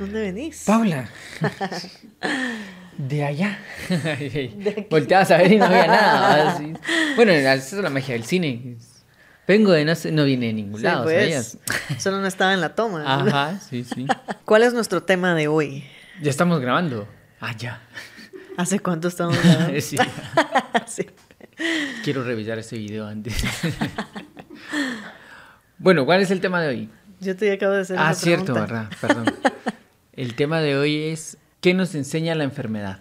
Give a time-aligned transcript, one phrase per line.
[0.00, 0.64] ¿Dónde venís?
[0.66, 1.08] Paula.
[2.96, 3.58] De allá.
[4.90, 6.50] Volteabas a ver y no había nada.
[6.52, 6.72] así.
[7.16, 8.76] Bueno, esa es la magia del cine.
[9.46, 11.58] Vengo de no sé, no viene de ningún Sí, lado, pues.
[11.98, 13.02] Solo no estaba en la toma.
[13.06, 14.06] Ajá, sí, sí.
[14.44, 15.84] ¿Cuál es nuestro tema de hoy?
[16.22, 17.06] Ya estamos grabando.
[17.40, 17.80] Ah, ya.
[18.56, 19.80] ¿Hace cuánto estamos grabando?
[19.80, 19.96] Sí.
[20.86, 21.06] Sí.
[22.04, 23.34] Quiero revisar ese video antes.
[25.78, 26.90] bueno, ¿cuál es el tema de hoy?
[27.20, 28.72] Yo te acabo de hacer Ah, cierto, pregunta.
[28.74, 29.34] verdad, perdón.
[30.12, 33.00] El tema de hoy es ¿qué nos enseña la enfermedad?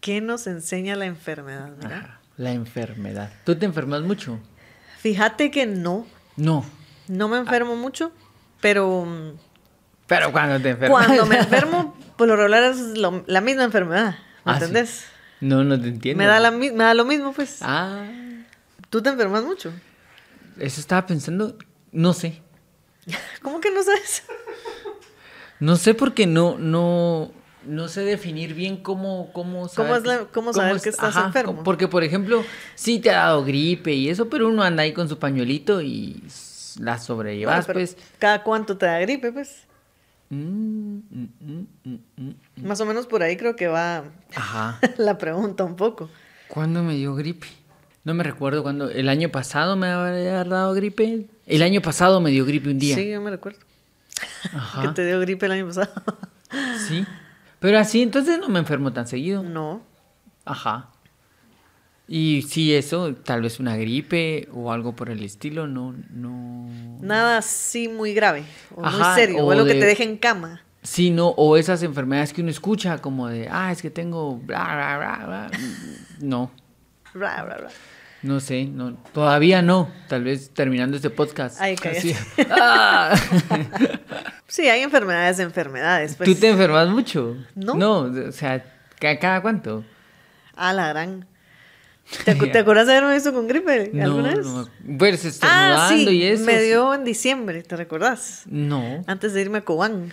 [0.00, 1.72] ¿Qué nos enseña la enfermedad?
[1.84, 3.32] Ajá, la enfermedad.
[3.44, 4.38] ¿Tú te enfermas mucho?
[4.98, 6.64] Fíjate que no, No.
[7.08, 8.12] no me enfermo mucho,
[8.60, 9.32] pero mm,
[10.06, 11.06] Pero cuando te enfermas.
[11.06, 14.64] cuando me enfermo, por lo regular es lo- la misma enfermedad, ¿me Ah, sí.
[14.64, 15.04] entendés?
[15.40, 16.18] No, no te entiendo.
[16.18, 17.58] Me da, la, me da lo mismo, pues.
[17.62, 18.04] Ah,
[18.90, 19.72] ¿Tú te enfermas mucho?
[20.58, 21.56] eso estaba pensando.
[21.92, 22.42] No sé.
[23.42, 24.22] ¿Cómo que no sabes?
[25.62, 27.30] No sé porque no, no,
[27.64, 31.62] no sé definir bien cómo, cómo ¿Cómo es que- la- cómo saber que estás enfermo?
[31.62, 32.42] Porque, por ejemplo,
[32.74, 36.20] sí te ha dado gripe y eso, pero uno anda ahí con su pañuelito y
[36.80, 37.96] la sobrellevas, Bueno, pues.
[38.18, 39.68] ¿Cada cuánto te da gripe, pues?
[40.30, 42.34] Mm, mm, mm.
[42.64, 44.02] Más o menos por ahí creo que va
[44.34, 44.80] Ajá.
[44.98, 46.10] la pregunta un poco.
[46.48, 47.46] ¿Cuándo me dio gripe?
[48.02, 48.90] No me recuerdo cuándo.
[48.90, 51.26] ¿El año pasado me había dado gripe?
[51.46, 52.96] El año pasado me dio gripe un día.
[52.96, 53.60] Sí, yo me recuerdo.
[54.54, 54.82] Ajá.
[54.82, 55.92] Que te dio gripe el año pasado.
[56.86, 57.06] Sí.
[57.60, 59.42] Pero así, entonces no me enfermo tan seguido.
[59.42, 59.82] No.
[60.44, 60.88] Ajá.
[62.08, 66.68] Y sí, eso, tal vez una gripe o algo por el estilo, no, no.
[67.00, 69.38] Nada así muy grave o Ajá, muy serio.
[69.38, 70.62] O, o algo que te deje en cama.
[70.82, 74.64] Sí, no, o esas enfermedades que uno escucha como de, ah, es que tengo, bla,
[74.64, 75.50] bla, bla, bla.
[76.20, 76.50] No,
[77.14, 77.70] Bla, bla, bla.
[78.22, 79.90] No sé, no, todavía no.
[80.08, 81.60] Tal vez terminando este podcast.
[81.60, 82.14] Ay, así.
[82.50, 83.14] Ah.
[84.46, 86.14] Sí, hay enfermedades de enfermedades.
[86.16, 86.28] Pues.
[86.28, 87.36] ¿Tú te enfermas mucho?
[87.54, 87.74] No.
[87.74, 88.64] No, o sea,
[89.00, 89.84] ¿ca- ¿cada cuánto?
[90.54, 91.26] Ah, la gran.
[92.24, 94.44] ¿Te, ¿te acuerdas de haberme visto con gripe No, alguna vez?
[94.44, 94.68] no
[94.98, 96.44] Pues ah, estornudando sí, y eso.
[96.44, 96.64] me sí.
[96.66, 98.42] dio en diciembre, ¿te recordás?
[98.46, 99.02] No.
[99.06, 100.12] Antes de irme a Cobán.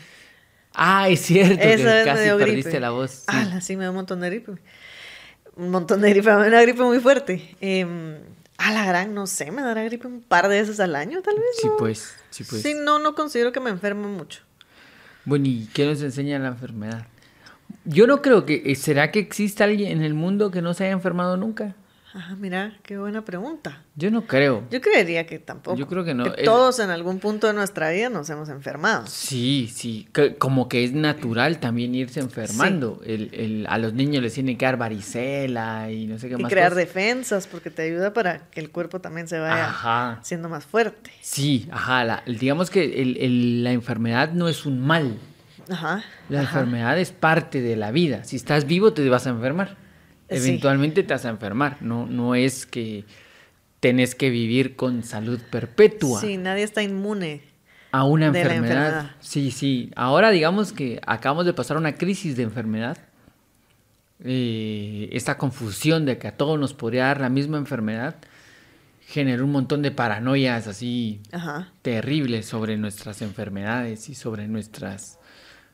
[0.74, 3.12] Ah, es cierto, Esa que vez me casi dio perdiste la voz.
[3.12, 3.24] sí.
[3.28, 4.52] Ah, sí, me dio un montón de gripe.
[5.60, 7.56] Un montón de gripe, una gripe muy fuerte.
[7.60, 7.86] Eh,
[8.58, 11.36] a la gran, no sé, me dará gripe un par de veces al año, tal
[11.36, 11.46] vez.
[11.62, 11.78] Sí, ¿no?
[11.78, 12.62] pues, sí, pues.
[12.62, 14.42] Sí, no, no considero que me enferme mucho.
[15.26, 17.06] Bueno, ¿y qué nos enseña la enfermedad?
[17.86, 18.64] Yo no creo que...
[18.66, 21.76] eh, ¿Será que existe alguien en el mundo que no se haya enfermado nunca?
[22.16, 23.84] Ah, mira, qué buena pregunta.
[23.96, 24.64] Yo no creo.
[24.72, 25.78] Yo creería que tampoco.
[25.78, 26.26] Yo creo que no.
[26.26, 29.06] Es- todos en algún punto de nuestra vida nos hemos enfermado.
[29.06, 33.00] Sí, sí, que- como que es natural también irse enfermando.
[33.06, 36.42] El, el- a los niños les tiene que dar varicela y no sé qué Y
[36.42, 36.52] más.
[36.52, 36.86] crear cosas.
[36.86, 40.20] defensas, porque te ayuda para que el cuerpo también se vaya Ajá.
[40.24, 41.12] siendo más fuerte.
[41.22, 42.04] Sí, ajá.
[42.06, 45.16] la- digamos que el- el- la enfermedad no es un mal.
[45.70, 46.04] Ajá.
[46.30, 46.60] La ajá.
[46.62, 48.24] enfermedad es parte de la vida.
[48.24, 49.78] Si estás vivo, te vas a enfermar.
[50.30, 50.36] Sí.
[50.38, 51.78] Eventualmente te vas a enfermar.
[51.82, 53.06] No, no es que
[53.80, 57.42] tenés que vivir con salud perpetua Sí, nadie está inmune.
[57.92, 58.56] a una enfermedad.
[58.58, 59.12] enfermedad.
[59.20, 59.92] Sí, sí.
[59.96, 62.98] Ahora digamos que acabamos de pasar una crisis de enfermedad.
[64.24, 68.16] Eh, esta confusión de que a todos nos podría dar la misma enfermedad
[69.08, 71.72] generó un montón de paranoias así Ajá.
[71.82, 75.18] terribles sobre nuestras enfermedades y sobre nuestros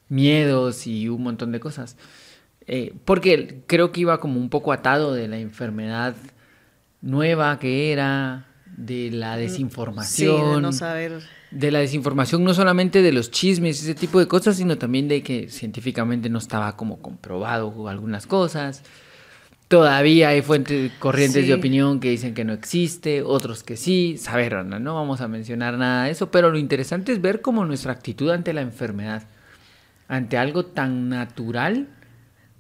[0.10, 1.98] miedos y un montón de cosas.
[2.68, 6.16] Eh, porque creo que iba como un poco atado de la enfermedad
[7.02, 10.56] nueva que era, de la Sí, desinformación.
[10.56, 11.20] de no saber.
[11.52, 15.22] De la desinformación, no solamente de los chismes, ese tipo de cosas, sino también de
[15.24, 18.82] que científicamente no estaba como comprobado algunas cosas.
[19.68, 21.48] Todavía hay fuentes, corrientes Sí.
[21.48, 24.16] de opinión que dicen que no existe, otros que sí.
[24.18, 27.64] Saber, no, no vamos a mencionar nada de eso, pero lo interesante es ver cómo
[27.66, 29.24] nuestra actitud ante la enfermedad,
[30.08, 31.88] ante algo tan natural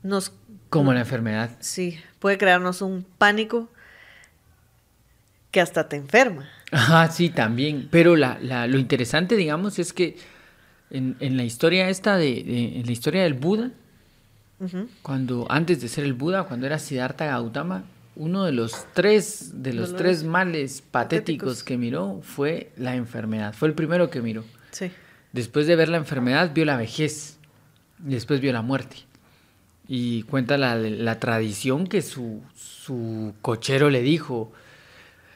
[0.05, 0.31] Nos,
[0.69, 1.49] como la enfermedad.
[1.59, 3.69] sí, puede crearnos un pánico
[5.51, 6.47] que hasta te enferma.
[6.71, 7.87] Ajá, sí, también.
[7.89, 10.17] Pero la, la- lo interesante, digamos, es que
[10.89, 13.71] en, en la historia esta de, de- en la historia del Buda,
[15.01, 17.83] cuando antes de ser el Buda, cuando era Siddhartha Gautama,
[18.15, 20.91] uno de los tres de los Dolores tres males patéticos
[21.59, 21.63] patéticos.
[21.63, 23.53] que miró fue la enfermedad.
[23.53, 24.43] Fue el primero que miró.
[24.71, 24.91] Sí.
[25.33, 27.37] Después de ver la enfermedad, vio la vejez.
[28.07, 28.97] Y después vio la muerte.
[29.87, 34.51] Y cuenta la, la tradición que su, su cochero le dijo,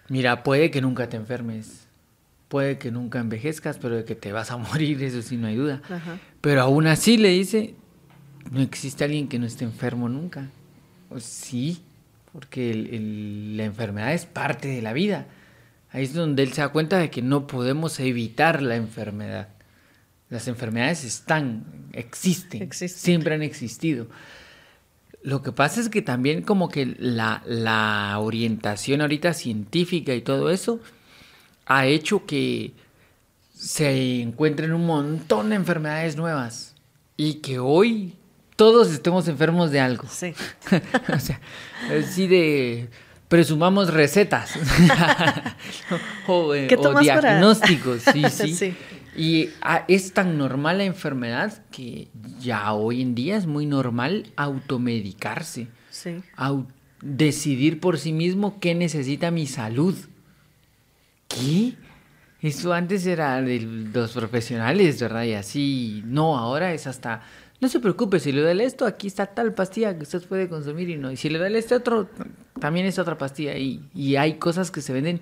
[0.07, 1.87] mira, puede que nunca te enfermes,
[2.47, 5.55] puede que nunca envejezcas, pero de que te vas a morir, eso sí no hay
[5.55, 5.81] duda.
[5.89, 6.19] Ajá.
[6.41, 7.75] Pero aún así le dice,
[8.51, 10.49] no existe alguien que no esté enfermo nunca.
[11.19, 11.81] Sí,
[12.31, 15.27] porque el- el- la enfermedad es parte de la vida.
[15.91, 19.49] Ahí es donde él se da cuenta de que no podemos evitar la enfermedad.
[20.29, 22.99] Las enfermedades están, existen, Existen.
[22.99, 24.07] siempre han existido.
[25.21, 30.49] Lo que pasa es que también como que la, la orientación ahorita científica y todo
[30.49, 30.79] eso
[31.65, 32.71] ha hecho que
[33.53, 36.73] se encuentren un montón de enfermedades nuevas
[37.17, 38.13] y que hoy
[38.55, 40.05] todos estemos enfermos de algo.
[40.09, 40.33] Sí.
[41.13, 41.41] o sea,
[42.01, 42.87] así de
[43.27, 44.53] presumamos recetas
[46.27, 48.53] o, eh, ¿Qué o tomas para- diagnósticos, sí, sí.
[48.55, 48.75] Sí.
[49.15, 52.07] Y ah, es tan normal la enfermedad que
[52.39, 56.21] ya hoy en día es muy normal automedicarse, Sí.
[56.37, 56.67] au-
[57.01, 59.95] decidir por sí mismo qué necesita mi salud.
[61.27, 61.73] ¿Qué?
[62.41, 63.59] Eso antes era de
[63.93, 65.23] los profesionales, ¿verdad?
[65.23, 67.21] Y así, no, ahora es hasta,
[67.59, 70.89] no se preocupe, si le duele esto, aquí está tal pastilla que usted puede consumir
[70.89, 71.11] y no.
[71.11, 72.09] Y si le duele este otro,
[72.59, 73.57] también es otra pastilla.
[73.57, 75.19] Y, y hay cosas que se venden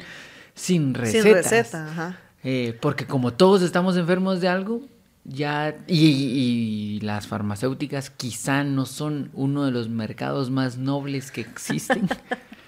[0.53, 1.23] sin recetas.
[1.23, 2.19] Sin receta, ajá.
[2.49, 4.81] Eh, porque como todos estamos enfermos de algo,
[5.25, 5.75] ya.
[5.85, 12.07] Y, y las farmacéuticas quizá no son uno de los mercados más nobles que existen.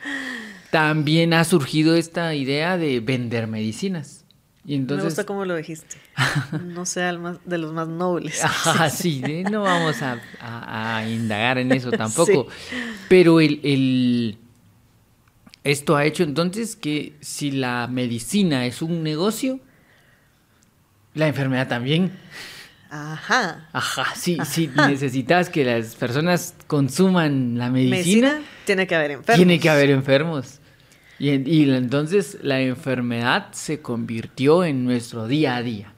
[0.72, 4.26] También ha surgido esta idea de vender medicinas.
[4.66, 5.06] Y Me entonces.
[5.06, 5.96] gusta cómo lo dijiste.
[6.66, 8.44] No sea el más, de los más nobles.
[8.44, 9.46] Ajá, sí, ¿eh?
[9.50, 12.48] no vamos a, a- a indagar en eso tampoco.
[13.10, 14.38] Pero el, el-
[15.64, 19.60] esto ha hecho entonces que si la medicina es un negocio,
[21.14, 22.12] la enfermedad también.
[22.90, 23.68] Ajá.
[23.72, 29.36] Ajá, sí, sí, necesitas que las personas consuman la medicina, Medicina, tiene que haber enfermos.
[29.38, 30.60] tiene que haber enfermos.
[31.20, 31.30] Y,
[31.70, 35.94] entonces la enfermedad se convirtió en nuestro día a día.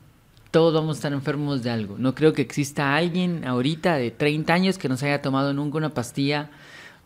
[0.49, 1.97] Todos vamos a estar enfermos de algo.
[1.97, 5.77] No creo que exista alguien ahorita de 30 años que no se haya tomado nunca
[5.77, 6.49] una pastilla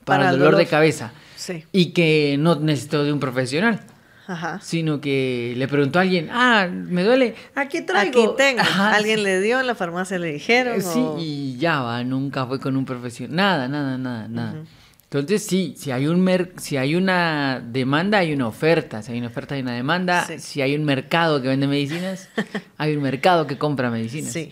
[0.05, 1.65] para, Para el dolor, de cabeza Sí.
[1.71, 3.81] y que no necesitó de un profesional,
[4.27, 4.59] Ajá.
[4.61, 8.21] sino que le preguntó a alguien, ah, me duele, aquí traigo.
[8.23, 8.61] Aquí tengo.
[8.61, 9.23] Ajá, Alguien sí.
[9.23, 10.81] le dio en la farmacia, le dijeron.
[10.81, 14.55] Sí, o- y ya va, nunca fue con un profesional, nada, nada, nada, nada.
[15.03, 19.19] Entonces sí, si hay un mer si hay una demanda, hay una oferta, si hay
[19.19, 20.39] una oferta hay una demanda, Sí.
[20.39, 22.27] si hay un mercado que vende medicinas,
[22.77, 24.33] hay un mercado que compra medicinas.
[24.33, 24.51] Sí.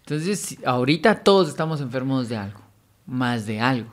[0.00, 2.60] Entonces, ahorita todos estamos enfermos de algo,
[3.06, 3.90] más de algo.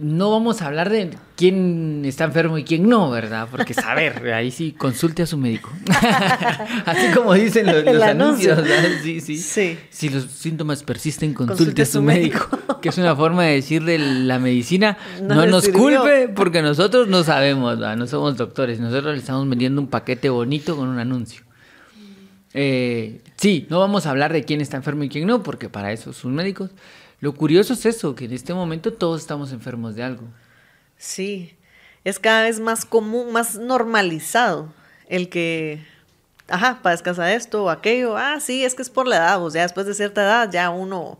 [0.00, 3.48] No vamos a hablar de quién está enfermo y quién no, ¿verdad?
[3.50, 5.70] Porque saber, ahí sí, consulte a su médico.
[6.86, 8.88] Así como dicen los, anuncios, ¿verdad?
[9.02, 9.36] Sí, sí.
[9.36, 9.78] Sí.
[9.90, 12.48] Si los síntomas persisten, consulte, Consulte a su médico.
[12.80, 15.80] que es una forma de decirle la medicina, No nos sirvió.
[15.80, 17.96] culpe porque nosotros no sabemos, ¿verdad?
[17.96, 18.80] no somos doctores.
[18.80, 21.42] Nosotros le estamos vendiendo un paquete bonito con un anuncio.
[22.52, 25.92] Eh, sí, no vamos a hablar de quién está enfermo y quién no, porque para
[25.92, 26.70] eso son médicos.
[27.20, 30.24] Lo curioso es eso, que en este momento todos estamos enfermos de algo.
[30.96, 31.54] Sí,
[32.04, 34.72] es cada vez más común, más normalizado
[35.08, 35.84] el que,
[36.48, 38.16] ajá, padezcas a esto o aquello.
[38.16, 40.70] Ah, sí, es que es por la edad, o sea, después de cierta edad ya
[40.70, 41.18] uno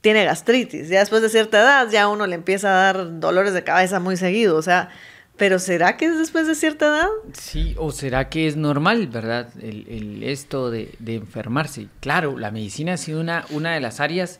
[0.00, 3.64] tiene gastritis, ya después de cierta edad ya uno le empieza a dar dolores de
[3.64, 4.88] cabeza muy seguido, o sea,
[5.36, 7.08] pero ¿será que es después de cierta edad?
[7.32, 9.48] Sí, o será que es normal, ¿verdad?
[9.60, 11.88] El, el esto de, de enfermarse.
[12.00, 14.38] Claro, la medicina ha sido una, una de las áreas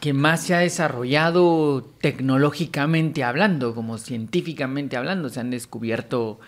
[0.00, 5.28] que más se ha desarrollado tecnológicamente hablando, como científicamente hablando.
[5.28, 6.40] Se han descubierto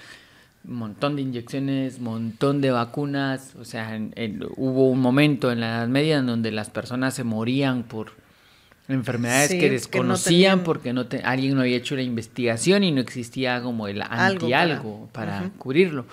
[0.66, 3.54] un montón de inyecciones, montón de vacunas.
[3.60, 7.14] O sea, en- en- hubo un momento en la Edad Media en donde las personas
[7.14, 8.12] se morían por
[8.88, 12.84] enfermedades Sí, que que no desconocían porque no te- alguien no había hecho la investigación
[12.84, 16.06] y no existía como el Algo anti-algo para- cubrirlo.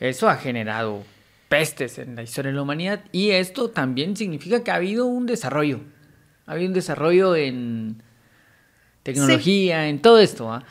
[0.00, 1.02] Eso ha generado
[1.48, 5.26] pestes en la historia de la humanidad y esto también significa que ha habido un
[5.26, 5.80] desarrollo.
[6.46, 8.02] Ha habido un desarrollo en
[9.02, 10.52] tecnología, en todo esto.
[10.52, 10.62] ¿ah?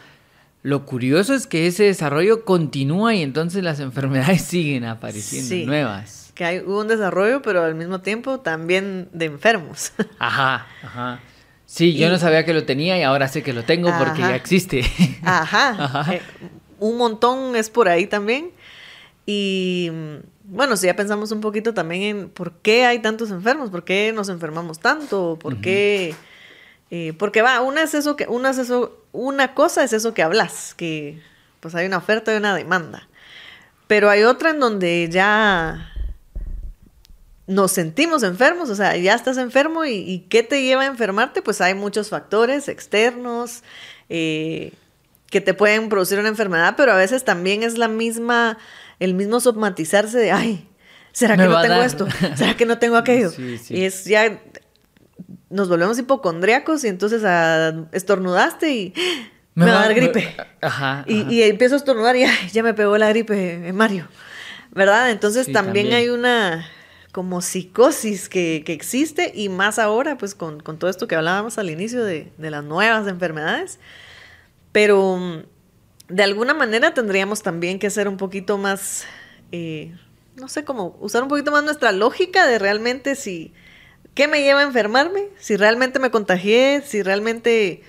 [0.64, 5.66] Lo curioso es que ese desarrollo continúa y entonces las enfermedades siguen apareciendo Sí.
[5.66, 6.32] nuevas.
[6.34, 9.94] Que hay, hubo un desarrollo, pero al mismo tiempo también de enfermos.
[10.20, 11.20] Ajá, ajá.
[11.66, 14.36] Sí, yo no sabía que lo tenía y ahora sé que lo tengo porque ya
[14.36, 14.84] existe.
[15.24, 15.70] Ajá.
[15.80, 16.14] Ajá.
[16.16, 16.22] eh,
[16.80, 18.52] un montón es por ahí también.
[19.26, 19.90] Y
[20.48, 24.12] bueno, si ya pensamos un poquito también en por qué hay tantos enfermos, por qué
[24.14, 26.16] nos enfermamos tanto, por qué.
[26.92, 30.24] eh, porque va, una es eso que, una es eso, una cosa es eso que
[30.24, 31.22] hablas, que
[31.60, 33.08] pues hay una oferta y una demanda.
[33.88, 35.92] Pero hay otra en donde ya
[37.48, 41.42] nos sentimos enfermos, o sea, ya estás enfermo y, y ¿qué te lleva a enfermarte?
[41.42, 43.62] Pues hay muchos factores externos
[44.10, 44.74] eh,
[45.30, 48.58] que te pueden producir una enfermedad, pero a veces también es la misma,
[49.00, 50.68] el mismo somatizarse de, ay,
[51.12, 51.86] ¿será Me que no tengo dar".
[51.86, 52.08] esto?
[52.36, 53.30] ¿Será que no tengo aquello?
[53.32, 53.76] Sí, sí.
[53.76, 54.42] Y es ya,
[55.50, 58.94] nos volvemos hipocondriacos y entonces ah, estornudaste y
[59.54, 60.36] me, va a dar gripe.
[60.62, 61.06] Ajá.
[61.08, 61.32] Y, ajá.
[61.32, 64.08] y empiezo a estornudar y ay, ya me pegó la gripe, eh, Mario.
[64.72, 65.12] ¿Verdad?
[65.12, 66.02] Entonces Sí, también, también.
[66.02, 66.68] hay una
[67.14, 71.58] como psicosis que, que existe y más ahora, pues con, con, todo esto que hablábamos
[71.58, 73.80] al inicio de, de las nuevas enfermedades.
[74.74, 75.44] Pero mm,
[76.10, 79.06] de alguna manera tendríamos también que ser un poquito más,
[79.52, 79.94] eh,
[80.36, 83.54] no sé, cómo usar un poquito más nuestra lógica de realmente si,
[84.14, 85.24] ¿qué me lleva a enfermarme?
[85.40, 87.82] Si realmente me contagié, si realmente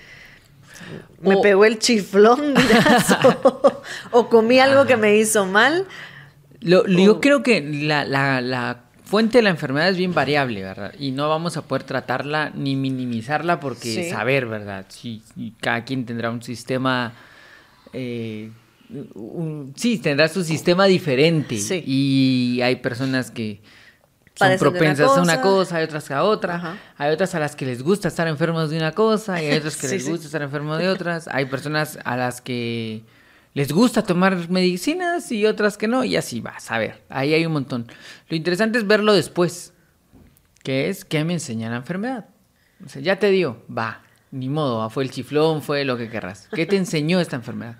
[1.21, 2.53] me O- pegó el chiflón
[3.43, 3.81] o,
[4.11, 5.85] o comí algo que me hizo mal.
[6.61, 10.63] Lo- lo- yo creo que la, la- la fuente de la enfermedad es bien variable,
[10.63, 10.93] ¿verdad?
[10.99, 14.09] Y no vamos a poder tratarla ni minimizarla porque Sí.
[14.09, 14.85] saber, ¿verdad?
[14.89, 17.13] Sí, y cada quien tendrá un sistema...
[17.93, 18.51] eh,
[19.15, 21.57] un- sí, tendrá su sistema diferente.
[21.57, 21.83] Sí.
[21.85, 23.61] Y hay personas que
[24.35, 25.77] son una propensas a una cosa.
[25.77, 26.55] hay otras a otra.
[26.55, 26.77] Ajá.
[26.97, 29.75] Hay otras a las que les gusta estar enfermos de una cosa y hay otras
[29.77, 30.11] que Sí, les sí.
[30.11, 31.27] gusta estar enfermos de otras.
[31.27, 33.03] Hay personas a las que
[33.53, 37.43] les gusta tomar medicinas y otras que no, y así vas, a ver, ahí hay
[37.45, 37.87] un montón.
[38.29, 39.73] Lo interesante es verlo después,
[40.63, 42.27] que es qué me enseña la enfermedad.
[42.85, 46.09] O sea, ya te dio, va, ni modo, va, fue el chiflón, fue lo que
[46.09, 46.47] querrás.
[46.53, 47.77] ¿Qué te enseñó esta enfermedad?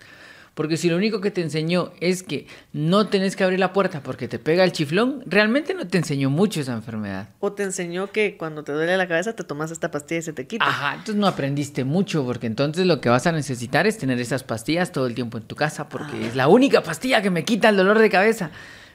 [0.57, 4.01] Porque si lo único que te enseñó es que no tenés que abrir la puerta
[4.01, 7.29] porque te pega el chiflón, realmente no te enseñó mucho esa enfermedad.
[7.39, 10.33] O te enseñó que cuando te duele la cabeza te tomas esta pastilla y se
[10.33, 10.65] te quita.
[10.65, 14.43] Ajá, entonces no aprendiste mucho, porque entonces lo que vas a necesitar es tener esas
[14.43, 17.69] pastillas todo el tiempo en tu casa, porque es la única pastilla que me quita
[17.69, 18.49] el dolor de cabeza.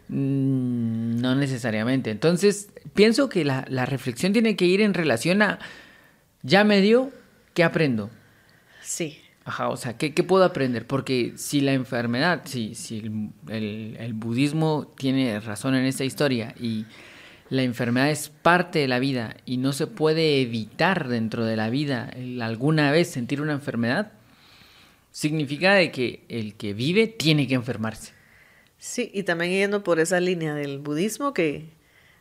[0.08, 2.10] Mm, no necesariamente.
[2.10, 5.60] Entonces, pienso que la, la reflexión tiene que ir en relación a,
[6.42, 7.12] ya me dio,
[7.54, 8.10] ¿qué aprendo?
[8.82, 9.18] Sí.
[9.44, 10.86] Ajá, o sea, ¿qué, qué puedo aprender?
[10.86, 16.54] Porque si la enfermedad, si, si el, el- el budismo tiene razón en esta historia
[16.60, 16.84] y
[17.48, 21.70] la enfermedad es parte de la vida y no se puede evitar dentro de la
[21.70, 24.12] vida el alguna vez sentir una enfermedad,
[25.10, 28.12] significa de que el que vive tiene que enfermarse.
[28.78, 31.68] Sí, y también yendo por esa línea del budismo que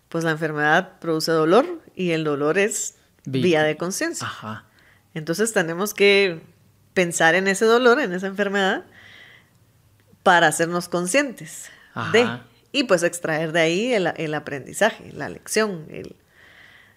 [0.10, 2.96] pues la enfermedad produce dolor y el dolor es
[3.26, 4.28] vía de conciencia.
[4.28, 4.66] Ajá.
[5.14, 6.42] Entonces tenemos que
[6.94, 8.86] pensar en ese dolor, en esa enfermedad,
[10.24, 11.70] para hacernos conscientes
[12.12, 12.28] de.
[12.74, 15.86] Y pues extraer de ahí el, el aprendizaje, la lección.
[15.90, 16.16] El,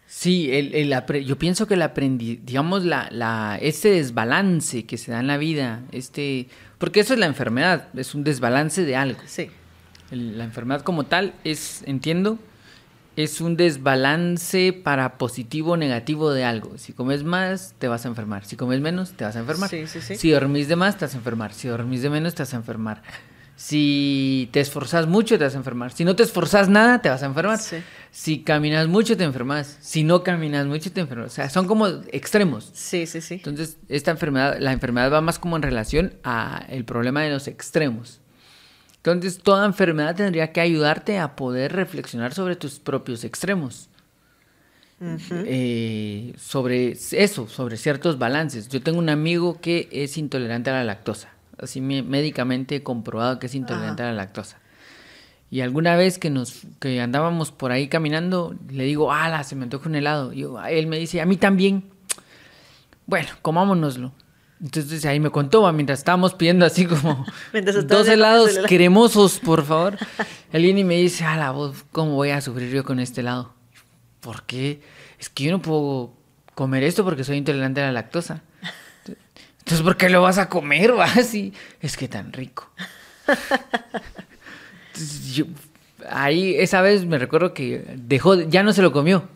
[0.06, 0.94] Sí, el,
[1.25, 5.38] yo pienso que el aprendi, digamos, la, la, ese desbalance que se da en la
[5.38, 9.21] vida, este, porque eso es la enfermedad, es un desbalance de algo.
[9.26, 9.50] sí,
[10.11, 12.38] la enfermedad como tal es, entiendo,
[13.16, 16.78] es un desbalance para positivo o negativo de algo.
[16.78, 18.44] Si comes más, te vas a enfermar.
[18.44, 19.71] Si comes menos, te vas a enfermar.
[19.71, 20.16] Sí, sí, sí.
[20.16, 21.52] Si dormís de más, te vas a enfermar.
[21.52, 23.02] Si dormís de menos, te vas a enfermar.
[23.56, 25.92] Si te esforzas mucho, te vas a enfermar.
[25.92, 27.61] Si no te esforzas nada, te vas a enfermar.
[28.11, 29.78] Si caminas mucho, te enfermas.
[29.80, 31.28] Si no caminas mucho, te enfermas.
[31.28, 32.71] O sea, son como extremos.
[32.75, 33.35] sí, sí, sí.
[33.35, 37.47] Entonces, esta enfermedad, la enfermedad va más como en relación a el problema de los
[37.47, 38.21] extremos.
[39.04, 43.90] Entonces, toda enfermedad tendría que ayudarte a poder reflexionar sobre tus propios extremos.
[45.46, 48.68] Eh, sobre eso, sobre ciertos balances.
[48.68, 51.28] Yo tengo un amigo que es intolerante a la lactosa.
[51.58, 54.58] Así me- médicamente comprobado que es intolerante a la lactosa.
[55.50, 59.64] Y alguna vez que nos que andábamos por ahí caminando, le digo, ala, se me
[59.64, 60.32] antoja un helado.
[60.32, 61.84] Y yo- él me dice, a mí también.
[63.06, 64.12] Bueno, comámonoslo.
[64.62, 67.26] Entonces ahí me contó, mientras estábamos pidiendo así como
[67.87, 68.68] dos helados el helado.
[68.68, 69.99] cremosos, por favor.
[70.52, 73.52] Viene y me dice, ala, vos, ¿cómo voy a sufrir yo con este helado?
[74.20, 74.80] ¿Por qué?
[75.18, 76.12] Es que yo no puedo
[76.54, 78.42] comer esto porque soy intolerante a la lactosa.
[79.58, 81.04] Entonces, ¿por qué lo vas a comer, va?
[81.04, 82.70] Así, es que tan rico.
[84.88, 85.46] Entonces, yo-
[86.11, 89.28] ahí esa vez me recuerdo que dejó, ya no se lo comió.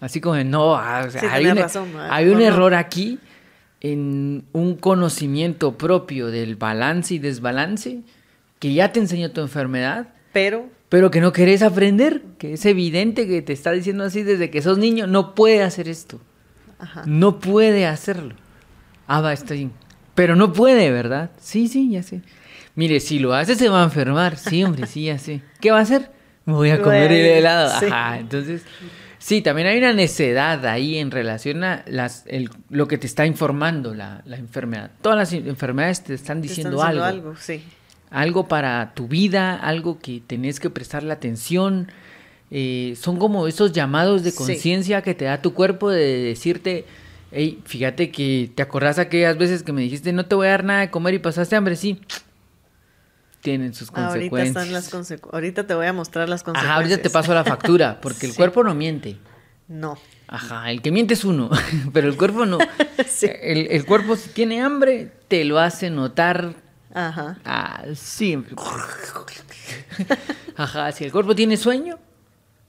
[0.00, 2.44] Así como, no, ah, o sea, Sí, hay, tenés un, razón, hay un no.
[2.44, 3.18] error aquí
[3.80, 8.00] en un conocimiento propio del balance y desbalance
[8.58, 13.26] que ya te enseñó tu enfermedad, Pero, pero que no querés aprender, que es evidente
[13.26, 16.20] que te está diciendo así desde que sos niño, no puede hacer esto,
[16.78, 17.04] ajá.
[17.06, 18.34] no puede hacerlo.
[19.06, 19.72] Ah, va, bien.
[20.14, 21.30] Pero no puede, ¿verdad?
[21.40, 22.20] Sí, sí, ya sé.
[22.74, 24.36] Mire, si lo hace se va a enfermar.
[24.36, 25.40] Sí, hombre, sí, ya sé.
[25.60, 26.10] ¿Qué va a hacer?
[26.44, 27.72] Me voy a comer el helado.
[27.72, 28.62] Ajá, entonces...
[29.28, 33.26] Sí, también hay una necedad ahí en relación a las, el- lo que te está
[33.26, 34.90] informando la, la enfermedad.
[35.02, 37.28] Todas las enfermedades te están te diciendo, están diciendo algo.
[37.28, 37.62] algo, sí.
[38.08, 41.92] Algo para tu vida, algo que tenés que prestarle atención.
[42.50, 44.38] Eh, son como esos llamados de Sí.
[44.38, 46.86] conciencia que te da tu cuerpo de decirte,
[47.30, 50.64] hey, fíjate que te acordás aquellas veces que me dijiste no te voy a dar
[50.64, 52.00] nada de comer y pasaste hambre, sí.
[53.40, 54.48] Tienen sus Ahorita consecuencias.
[54.56, 56.70] están las consecu- Ahorita te voy a mostrar las consecuencias.
[56.70, 59.16] Ajá, ahorita te paso la factura, porque el cuerpo no miente.
[59.68, 59.98] No.
[60.26, 61.48] Ajá, el que miente es uno,
[61.92, 62.58] pero el cuerpo no.
[63.08, 63.26] Sí.
[63.42, 66.54] el, el cuerpo si tiene hambre, te lo hace notar
[66.92, 67.38] Ajá.
[67.44, 68.54] Ah, siempre.
[70.56, 71.98] Ajá, si el cuerpo tiene sueño,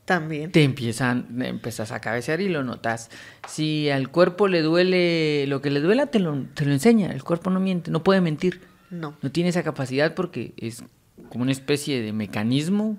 [0.06, 0.52] También.
[0.52, 3.10] te empiezan, empezás a cabecear y lo notas.
[3.48, 7.12] Si al cuerpo le duele, lo que le duela te lo, te lo enseña.
[7.12, 8.62] El cuerpo no miente, no puede mentir.
[8.90, 9.16] No.
[9.22, 10.84] No tiene esa capacidad porque es
[11.30, 12.98] como una especie de mecanismo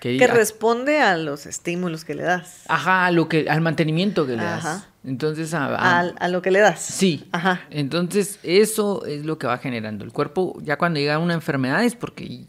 [0.00, 2.62] que, Que responde a los estímulos que le das.
[2.68, 4.68] Ajá, a lo que, al mantenimiento que le Ajá.
[4.70, 4.88] das.
[5.04, 6.80] Entonces, a- a- lo que le das.
[6.80, 7.24] sí.
[7.32, 7.62] Ajá.
[7.70, 10.04] Entonces, eso es lo que va generando.
[10.04, 12.44] El cuerpo, ya cuando llega una enfermedad es porque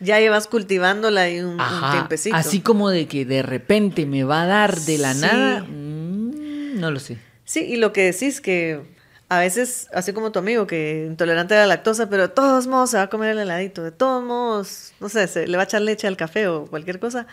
[0.00, 1.58] Ya llevas cultivándola ahí un,
[1.92, 2.34] tiempecito.
[2.36, 5.20] así como de que de repente me va a dar de la Sí.
[5.20, 7.18] nada, mm, no lo sé.
[7.44, 8.80] Sí, y lo que decís que
[9.28, 12.90] a veces, así como tu amigo, que intolerante a la lactosa, pero de todos modos
[12.90, 15.66] se va a comer el heladito, de todos modos, no sé, se le va a
[15.66, 17.26] echar leche al café o cualquier cosa,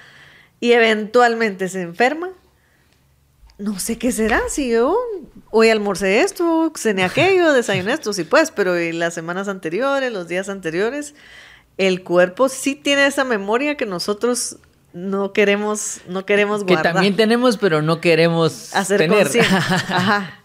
[0.59, 2.29] y eventualmente se enferma.
[3.57, 4.97] No sé qué será, si yo
[5.51, 10.27] hoy almorcé esto, cené aquello, desayuné esto, sí pues, pero en las semanas anteriores, los
[10.27, 11.13] días anteriores,
[11.77, 14.57] el cuerpo sí tiene esa memoria que nosotros
[14.93, 16.93] no queremos, no queremos Que guardar.
[16.93, 19.27] también tenemos, pero no queremos hacer tener.
[19.89, 20.40] Ajá.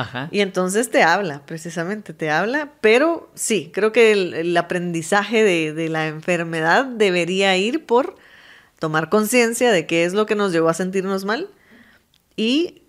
[0.00, 0.28] Ajá.
[0.30, 5.72] Y entonces te habla, precisamente, te habla, pero sí, creo que el, el aprendizaje de,
[5.74, 8.16] de la enfermedad debería ir por
[8.78, 11.48] tomar conciencia de qué es lo que nos llevó a sentirnos mal
[12.36, 12.82] y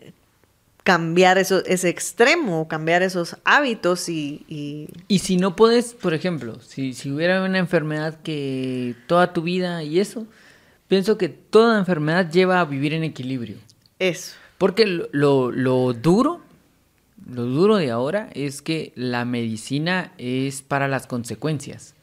[0.84, 6.60] cambiar eso, ese extremo, cambiar esos hábitos y, y- Y si no puedes, por ejemplo,
[6.62, 10.26] si, si hubiera una enfermedad que toda tu vida y eso,
[10.88, 13.58] pienso que toda enfermedad lleva a vivir en equilibrio.
[14.00, 14.36] eso.
[14.58, 16.42] Porque lo, lo, lo duro,
[17.30, 21.96] lo duro de ahora es que la medicina es para las consecuencias.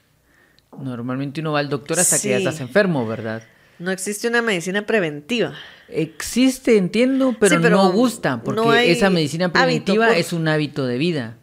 [0.79, 3.43] Normalmente uno va al doctor hasta que ya estás enfermo, ¿verdad?
[3.79, 5.55] No existe una medicina preventiva.
[5.89, 10.87] Existe, entiendo, pero, Sí, pero no gusta, porque no esa medicina preventiva es un hábito
[10.87, 11.37] de vida.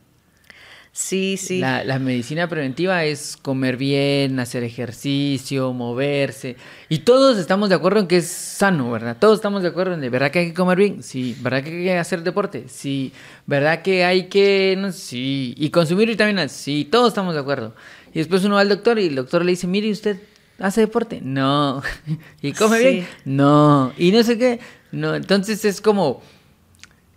[0.97, 1.59] Sí, sí.
[1.59, 6.55] La, la medicina preventiva es comer bien, hacer ejercicio, moverse.
[6.87, 9.17] Y todos estamos de acuerdo en que es sano, ¿verdad?
[9.19, 11.35] Todos estamos de acuerdo en de verdad que hay que comer bien, sí.
[11.41, 12.63] ¿Verdad que hay que hacer deporte?
[12.69, 13.11] Sí.
[13.45, 15.53] ¿Verdad que hay que, no sí.
[15.57, 16.87] Y consumir vitaminas, sí.
[16.89, 17.75] Todos estamos de acuerdo.
[18.13, 20.17] Y después uno va al doctor y el doctor le dice, mire, ¿usted
[20.59, 21.19] hace deporte?
[21.21, 21.83] No.
[22.41, 22.83] ¿Y come Sí.
[22.85, 23.07] bien?
[23.25, 23.91] No.
[23.97, 24.61] Y no sé qué.
[24.93, 25.13] No.
[25.13, 26.21] Entonces es como,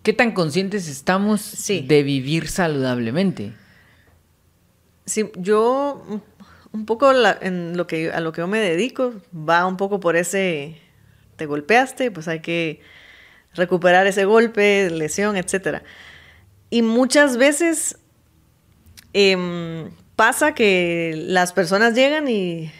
[0.02, 1.84] ¿qué tan conscientes estamos Sí.
[1.86, 3.52] de vivir saludablemente?
[5.08, 6.04] Sí, yo
[6.72, 10.16] un- poco en lo que a lo que yo me dedico va un poco por
[10.16, 10.80] ese
[11.36, 12.80] te golpeaste, pues hay que
[13.54, 15.82] recuperar ese golpe, lesión, etcétera.
[16.70, 17.96] Y muchas veces
[19.12, 22.70] em, pasa que las personas llegan y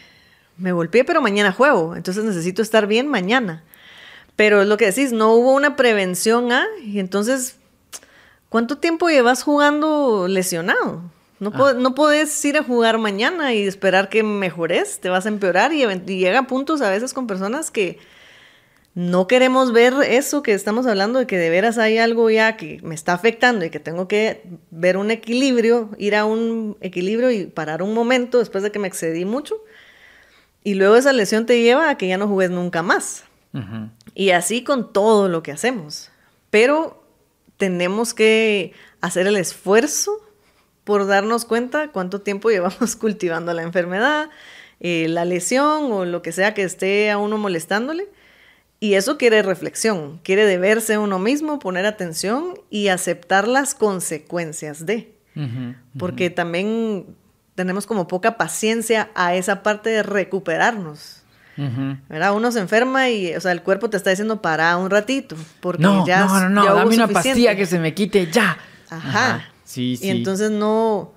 [0.57, 3.63] me golpeé, pero mañana juego, entonces necesito estar bien mañana.
[4.35, 7.57] Pero es lo que decís, no hubo una prevención A, y entonces,
[8.49, 11.01] ¿cuánto tiempo llevas jugando lesionado?
[11.39, 15.29] No, po- no podés ir a jugar mañana y esperar que mejores, te vas a
[15.29, 15.85] empeorar y,
[16.17, 17.97] llega a puntos a veces con personas que
[18.93, 22.79] no queremos ver eso que estamos hablando de que de veras hay algo ya que
[22.83, 27.45] me está afectando y que tengo que ver un equilibrio, ir a un equilibrio y
[27.45, 29.55] parar un momento después de que me excedí mucho.
[30.63, 33.23] Y luego esa lesión te lleva a que ya no juegues nunca más.
[34.13, 36.11] Y así con todo lo que hacemos.
[36.49, 37.01] Pero
[37.57, 40.19] tenemos que hacer el esfuerzo
[40.89, 44.31] por darnos cuenta cuánto tiempo llevamos cultivando la enfermedad,
[44.79, 48.07] eh, la lesión o lo que sea que esté a uno molestándole.
[48.79, 54.87] Y eso quiere reflexión, quiere deberse a uno mismo, poner atención y aceptar las consecuencias
[54.87, 55.13] de.
[55.35, 55.75] Ujú.
[55.99, 57.05] Porque también
[57.53, 61.17] tenemos como poca paciencia a esa parte de recuperarnos.
[62.07, 62.33] ¿verdad?
[62.33, 65.35] Uno se enferma y, o sea, el cuerpo te está diciendo para un ratito.
[65.59, 67.13] Porque No, ya, no, no, no, ya dame una suficiente".
[67.13, 68.57] pastilla que se me quite ya.
[68.89, 69.41] Ajá.
[69.41, 69.99] Sí, sí.
[70.01, 71.13] Y entonces no,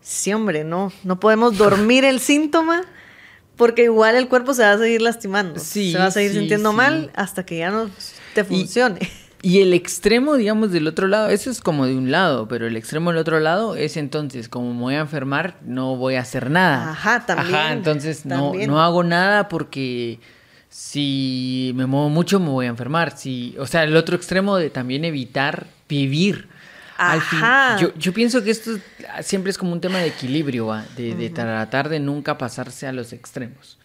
[0.00, 2.82] sí, hombre, no, no podemos dormir el síntoma
[3.56, 5.58] porque igual el cuerpo se va a seguir lastimando.
[5.60, 6.76] Sí, se va a seguir sí, sintiendo sí.
[6.76, 7.90] mal hasta que ya no
[8.34, 9.00] te funcione.
[9.42, 12.76] Y el extremo, digamos, del otro lado, eso es como de un lado, pero el
[12.76, 16.50] extremo del otro lado es entonces, como me voy a enfermar, no voy a hacer
[16.50, 16.90] nada.
[16.90, 20.18] Ajá, también, Ajá, entonces no, no hago nada porque
[20.68, 23.16] si me muevo mucho me voy a enfermar.
[23.16, 26.48] Si, o sea, el otro extremo de también evitar vivir.
[26.98, 27.40] Al fin,
[27.80, 28.72] yo, yo pienso que esto
[29.22, 33.12] siempre es como un tema de equilibrio, de, de tratar de nunca pasarse a los
[33.12, 33.78] extremos.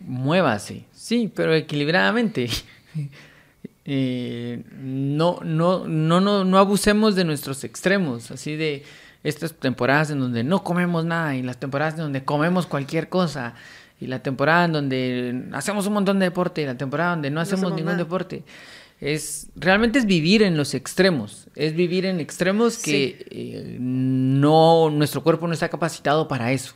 [0.00, 2.48] Muévase, sí, pero equilibradamente.
[3.84, 8.84] Eh, no, no, no, no, no abusemos de nuestros extremos, así de
[9.24, 13.54] estas temporadas en donde no comemos nada y las temporadas en donde comemos cualquier cosa
[14.00, 17.40] y la temporada en donde hacemos un montón de deporte y la temporada donde no
[17.40, 17.98] hacemos hacemos ningún nada.
[17.98, 18.44] deporte.
[19.02, 23.26] Es, realmente es vivir en los extremos, es vivir en extremos que Sí.
[23.30, 26.74] eh, no, nuestro cuerpo no está capacitado para eso.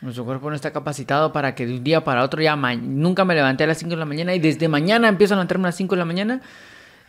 [0.00, 3.36] Nuestro cuerpo no está capacitado para que de un día para otro ya nunca me
[3.36, 5.76] levanté a las 5 de la mañana y desde mañana empiezo a levantarme a las
[5.76, 6.40] 5 de la mañana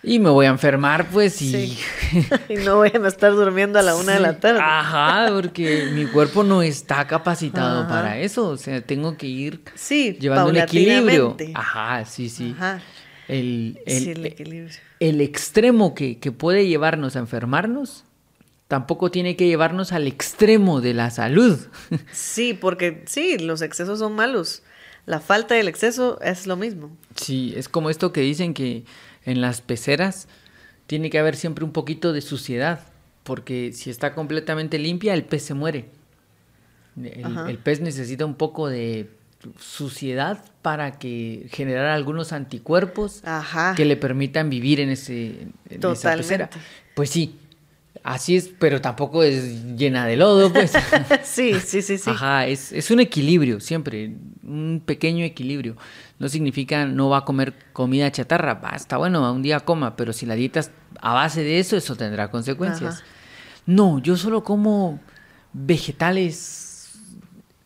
[0.03, 1.79] y me voy a enfermar, pues, y...
[2.49, 4.59] y no voy a estar durmiendo a la una de la tarde.
[4.61, 8.49] Ajá, porque mi cuerpo no está capacitado para eso.
[8.49, 11.35] O sea, tengo que ir sí, llevando un equilibrio.
[11.55, 12.53] Ajá, sí, sí.
[12.55, 12.81] Ajá.
[13.31, 14.75] El, el, el, equilibrio.
[14.99, 18.03] el extremo que, que puede llevarnos a enfermarnos
[18.71, 21.59] tampoco tiene que llevarnos al extremo de la salud.
[22.13, 24.63] Sí, porque sí, los excesos son malos.
[25.05, 26.95] La falta del exceso es lo mismo.
[27.15, 28.85] Sí, es como esto que dicen que
[29.25, 30.29] en las peceras
[30.87, 32.79] tiene que haber siempre un poquito de suciedad,
[33.23, 35.89] porque si está completamente limpia, el pez se muere.
[36.95, 39.09] El, pez necesita un poco de
[39.57, 43.23] suciedad para que generar algunos anticuerpos
[43.75, 46.49] que le permitan vivir en ese en esa pecera.
[46.93, 47.39] Pues sí,
[48.03, 50.73] Así es, pero tampoco es llena de lodo, pues.
[51.23, 52.09] sí, sí, sí, sí.
[52.09, 55.75] Ajá, es, es, un equilibrio, siempre, un pequeño equilibrio.
[56.17, 60.13] No significa no va a comer comida chatarra, va, está bueno, un día coma, pero
[60.13, 63.03] si la dieta es a base de eso, eso tendrá consecuencias.
[63.67, 64.99] No, yo solo como
[65.53, 66.70] vegetales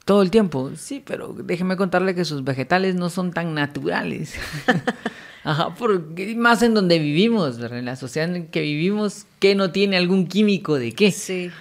[0.06, 0.72] todo el tiempo.
[0.78, 4.36] Sí, pero déjeme contarle que sus vegetales no son tan naturales.
[5.44, 9.98] Ajá, porque más en donde vivimos, en la sociedad en que vivimos, que no tiene
[9.98, 11.12] algún químico de qué.
[11.12, 11.52] Sí.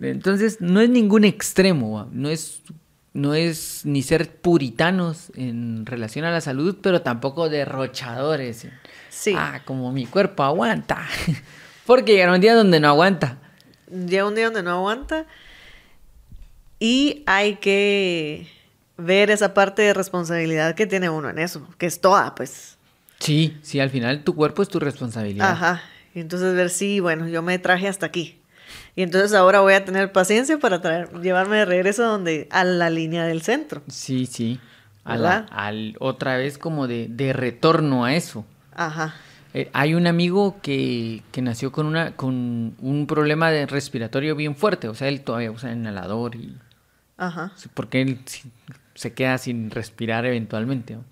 [0.00, 2.62] Entonces, no es ningún extremo, no es,
[3.12, 8.66] no es ni ser puritanos en relación a la salud, pero tampoco derrochadores.
[9.10, 9.34] Sí.
[9.36, 11.06] Ah, como mi cuerpo aguanta.
[11.86, 13.38] porque llega un día donde no aguanta.
[13.90, 15.26] Llega un día donde no aguanta
[16.80, 18.48] y hay que
[18.96, 22.78] ver esa parte de responsabilidad que tiene uno en eso, que es toda, pues.
[23.18, 25.50] Sí, sí, al final tu cuerpo es tu responsabilidad.
[25.50, 25.82] Ajá.
[26.14, 28.38] Y entonces ver si, bueno, yo me traje hasta aquí.
[28.96, 32.64] Y entonces ahora voy a tener paciencia para traer, llevarme de regreso a donde, a
[32.64, 33.82] la línea del centro.
[33.88, 34.58] Sí, sí.
[35.04, 38.44] A la, al, otra vez como de, de retorno a eso.
[38.74, 39.14] Ajá.
[39.52, 44.54] Eh, hay un amigo que, que, nació con una con un problema de respiratorio bien
[44.54, 46.54] fuerte, o sea, él todavía usa inhalador y
[47.20, 47.52] Ajá.
[47.74, 48.18] porque él
[48.94, 50.94] se queda sin respirar eventualmente.
[50.94, 51.04] ¿no?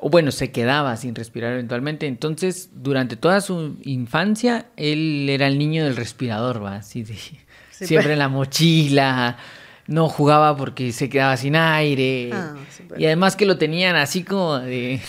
[0.00, 2.06] o bueno, se quedaba sin respirar eventualmente.
[2.06, 7.16] Entonces, durante toda su infancia, él era el niño del respirador, va, así de,
[7.70, 9.36] siempre en la mochila,
[9.86, 12.30] no jugaba porque se quedaba sin aire.
[12.32, 12.54] Ah,
[12.96, 15.00] y además que lo tenían así como de...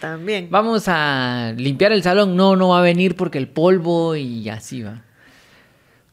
[0.00, 0.48] También.
[0.50, 2.36] Vamos a limpiar el salón.
[2.36, 5.02] No, no va a venir porque el polvo y así va.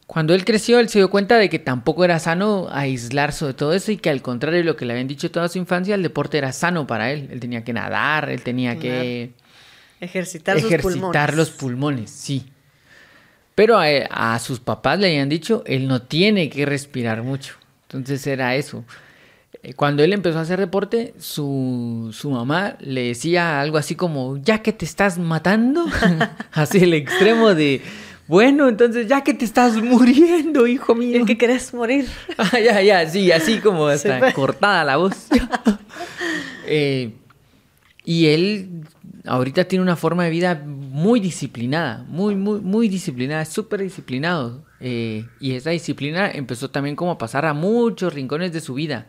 [0.06, 3.72] Cuando él creció, él se dio cuenta de que tampoco era sano aislarse de todo
[3.72, 6.02] eso y que al contrario de lo que le habían dicho toda su infancia, el
[6.02, 7.28] deporte era sano para él.
[7.32, 9.32] Él tenía que nadar, él tenía que
[10.00, 12.46] ejercitar, ejercitar los pulmones, sí.
[13.54, 17.54] Pero a, sus papás le habían dicho, él no tiene que respirar mucho.
[17.88, 18.84] Entonces era eso.
[19.62, 24.36] Eh, cuando él empezó a hacer deporte, su, su mamá le decía algo así como,
[24.38, 25.86] ya que te estás matando,
[26.52, 27.80] así el extremo de
[28.26, 31.18] bueno, entonces ya que te estás muriendo, hijo mío.
[31.18, 32.06] El que querés morir.
[32.38, 35.28] Ah, ya, ya, sí, así como está cortada la voz.
[36.66, 37.12] Eh,
[38.06, 38.84] y él
[39.26, 44.64] ahorita tiene una forma de vida muy disciplinada, muy, muy, muy disciplinada, súper disciplinado.
[44.80, 49.06] Eh, y esa disciplina empezó también como a pasar a muchos rincones de su vida,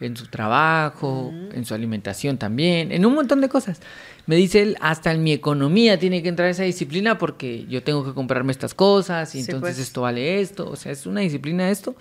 [0.00, 3.80] en su trabajo, en su alimentación también, en un montón de cosas.
[4.26, 8.04] Me dice él, hasta en mi economía tiene que entrar esa disciplina porque yo tengo
[8.04, 9.78] que comprarme estas cosas y entonces pues.
[9.78, 10.68] esto vale esto.
[10.70, 11.96] O sea, es una disciplina esto.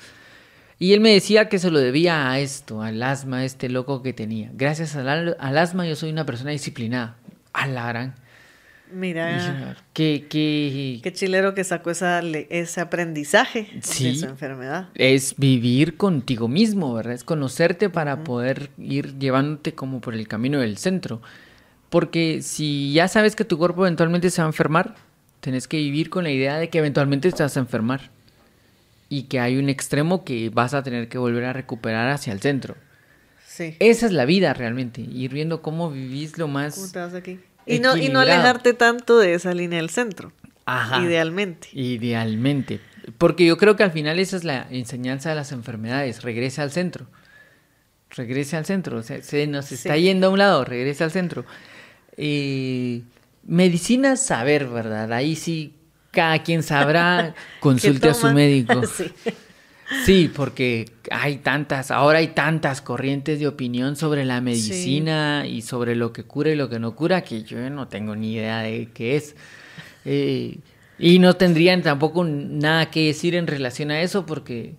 [0.80, 4.14] Y él me decía que se lo debía a esto, al asma, este loco que
[4.14, 4.52] tenía.
[4.54, 7.16] Gracias al, asma yo soy una persona disciplinada.
[7.54, 8.16] A la gran.
[8.92, 14.90] Mira, qué, qué, qué chilero que sacó esa, ese aprendizaje de su enfermedad.
[14.96, 17.14] Es vivir contigo mismo, ¿verdad?
[17.14, 21.22] Es conocerte para poder ir llevándote como por el camino del centro.
[21.90, 24.96] Porque si ya sabes que tu cuerpo eventualmente se va a enfermar,
[25.40, 28.10] tenés que vivir con la idea de que eventualmente te vas a enfermar.
[29.10, 32.42] Y que hay un extremo que vas a tener que volver a recuperar hacia el
[32.42, 32.76] centro.
[33.48, 33.76] Sí.
[33.80, 35.02] Esa es la vida realmente.
[35.02, 36.76] Ir viendo cómo vivís lo más.
[36.76, 37.40] ¿Cómo te vas aquí?
[37.68, 40.32] Y no, y no alejarte tanto de esa línea del centro.
[40.66, 41.02] Ajá.
[41.04, 41.70] Idealmente.
[41.74, 42.80] Idealmente.
[43.18, 46.24] Porque yo creo que al final esa es la enseñanza de las enfermedades.
[46.24, 47.08] Regresa al centro.
[48.10, 48.98] Regrese al centro.
[48.98, 50.66] O sea, se nos está yendo a un lado.
[50.66, 51.46] Regresa al centro.
[52.18, 53.02] Eh,
[53.44, 55.12] medicina, saber, ¿verdad?
[55.14, 55.74] Ahí sí,
[56.12, 58.86] cada quien sabrá, consulte a su médico.
[58.98, 59.12] sí.
[60.36, 66.12] Porque hay tantas, ahora hay tantas corrientes de opinión sobre la medicina y sobre lo
[66.14, 69.16] que cura y lo que no cura que yo no tengo ni idea de qué
[69.16, 69.36] es.
[70.06, 70.58] Eh,
[71.00, 74.74] y no tendrían tampoco nada que decir en relación a eso porque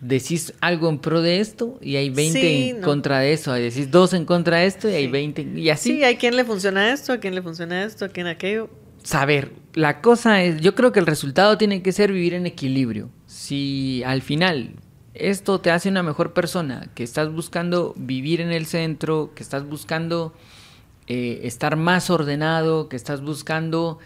[0.00, 2.86] decís algo en pro de esto y hay 20 Sí, en no.
[2.86, 5.10] contra de eso, decís dos en contra de esto y hay Sí.
[5.10, 5.92] 20 y así.
[5.96, 8.68] Sí, a quién le funciona esto, a quién le funciona esto, a quién aquello.
[9.04, 9.52] Saber.
[9.74, 13.10] La cosa es, yo creo que el resultado tiene que ser vivir en equilibrio.
[13.26, 14.74] Si al final
[15.14, 19.68] esto te hace una mejor persona, que estás buscando vivir en el centro, que estás
[19.68, 20.34] buscando
[21.06, 23.98] eh, estar más ordenado, que estás buscando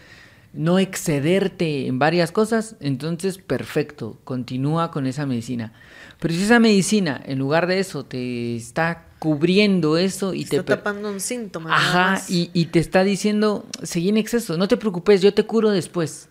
[0.51, 5.73] no excederte en varias cosas, entonces perfecto, continúa con esa medicina.
[6.19, 10.57] Pero si esa medicina, en lugar de eso, te está cubriendo eso y te...
[10.57, 11.75] Está tapando un síntoma.
[11.75, 15.69] Ajá, y, y te está diciendo, seguí en exceso, no te preocupes, yo te curo
[15.71, 16.29] después.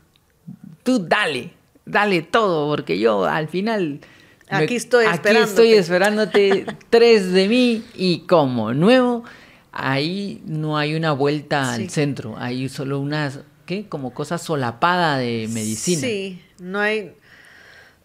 [0.82, 1.52] Tú dale,
[1.84, 4.00] dale todo, porque yo al final...
[4.50, 6.64] Aquí estoy Aquí estoy esperándote.
[6.64, 9.22] esperándote tres de mí y como nuevo,
[9.72, 11.82] ahí no hay una vuelta Sí.
[11.82, 13.30] al centro, hay solo una,
[13.66, 13.86] ¿qué?
[13.86, 16.00] Como cosa solapada de medicina.
[16.00, 17.12] Sí, no hay,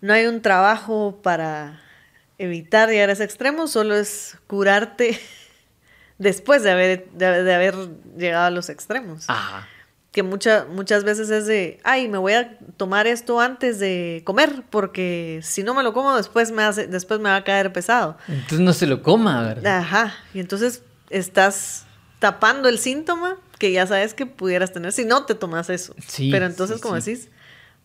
[0.02, 1.80] no hay un trabajo para
[2.38, 5.20] evitar llegar a ese extremo, solo es curarte
[6.18, 7.76] después de haber, de, de haber
[8.18, 9.30] llegado a los extremos.
[9.30, 9.68] Ajá.
[10.12, 14.62] Que mucha, muchas veces es de, ay, me voy a tomar esto antes de comer,
[14.70, 18.18] porque si no me lo como después me, hace, después me va a caer pesado.
[18.28, 19.80] Entonces no se lo coma, ¿verdad?
[19.80, 21.88] Ajá, y entonces estás
[22.20, 25.96] tapando el síntoma que ya sabes que pudieras tener si no te tomas eso.
[26.08, 27.12] Sí, Pero entonces, sí, como sí.
[27.12, 27.30] decís,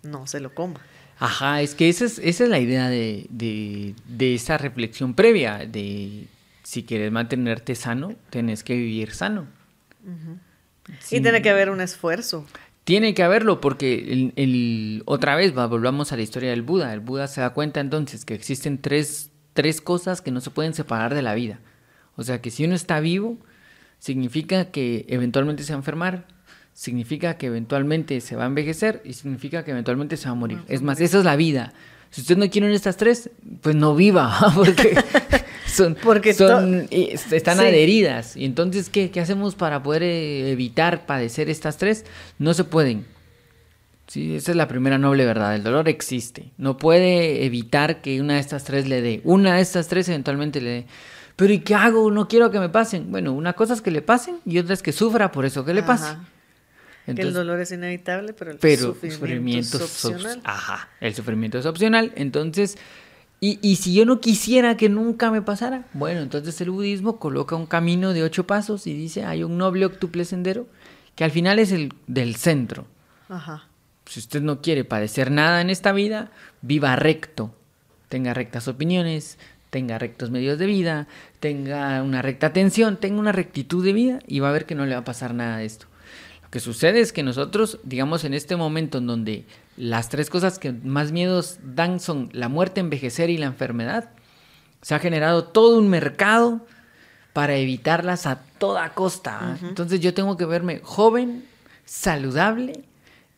[0.03, 0.81] no se lo coma.
[1.21, 5.59] Ajá, es que esa es, esa es la idea de, de, de esa reflexión previa,
[5.67, 6.27] de
[6.63, 9.47] si quieres mantenerte sano, tenés que vivir sano.
[10.89, 11.21] Y Sí.
[11.21, 12.47] tiene que haber un esfuerzo.
[12.85, 16.95] Tiene que haberlo porque el, el- otra vez va, volvamos a la historia del Buda.
[16.95, 20.73] El Buda se da cuenta entonces que existen tres, tres cosas que no se pueden
[20.73, 21.59] separar de la vida.
[22.17, 23.39] O sea que si uno está vivo,
[23.99, 26.27] significa que eventualmente se va a enfermar,
[26.79, 30.61] significa que eventualmente se va a envejecer y significa que eventualmente se va a morir.
[30.69, 31.73] Es más, esa es la vida.
[32.11, 33.31] Si usted no quiere una de estas tres,
[33.63, 34.97] pues no viva, porque
[35.67, 37.65] son, Porque son, están Sí.
[37.65, 38.37] adheridas.
[38.37, 42.05] Y entonces, ¿qué, qué hacemos para poder eh, evitar padecer estas tres?
[42.39, 43.05] No se pueden.
[44.07, 45.57] Sí, esa es la primera noble verdad.
[45.57, 46.53] El dolor existe.
[46.59, 49.21] No puede evitar que una de estas tres le dé.
[49.25, 50.87] Una de estas tres eventualmente le dé.
[51.35, 52.09] Pero ¿y qué hago?
[52.13, 53.11] No quiero que me pasen.
[53.11, 55.75] Bueno, una cosa es que le pasen y otra es que sufra por eso que
[55.75, 56.15] le pase.
[57.17, 60.41] Que el dolor es inevitable, pero el pero sufrimiento, es es op- opcional.
[60.45, 62.13] Ajá, el sufrimiento es opcional.
[62.17, 62.77] Entonces,
[63.41, 67.55] y, y si yo no quisiera que nunca me pasara, bueno, entonces el budismo coloca
[67.57, 70.67] un camino de ocho pasos y dice, hay un noble octuple sendero
[71.15, 72.87] que al final es el del centro.
[73.29, 73.65] Ajá.
[74.07, 76.31] Si usted no quiere padecer nada en esta vida,
[76.63, 77.55] viva recto.
[78.09, 79.39] Tenga rectas opiniones,
[79.71, 81.09] tenga rectos medios de vida,
[81.41, 84.87] tenga una recta atención, tenga una rectitud de vida y va a ver que no
[84.87, 85.87] le va a pasar nada de esto.
[86.49, 89.45] Lo que sucede es que nosotros, digamos, en este momento en donde
[89.77, 94.09] las tres cosas que más miedos dan son la muerte, envejecer y la enfermedad,
[94.81, 96.67] se ha generado todo un mercado
[97.35, 99.59] para evitarlas a toda costa.
[99.63, 101.45] Entonces yo tengo que verme joven,
[101.85, 102.83] saludable